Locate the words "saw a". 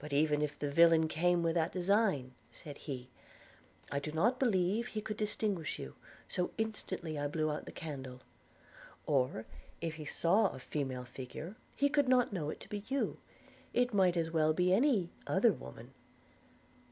10.04-10.58